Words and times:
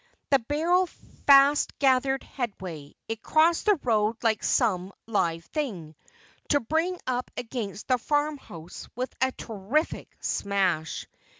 The 0.31 0.39
barrel 0.39 0.87
fast 1.27 1.77
gathered 1.77 2.23
headway. 2.23 2.95
It 3.07 3.21
crossed 3.21 3.67
the 3.67 3.75
road 3.83 4.15
like 4.23 4.43
some 4.43 4.91
live 5.05 5.45
thing, 5.45 5.93
to 6.49 6.59
bring 6.59 6.99
up 7.05 7.29
against 7.37 7.87
the 7.87 7.99
farmhouse 7.99 8.89
with 8.95 9.13
a 9.21 9.31
terrific 9.31 10.07
smash. 10.19 11.05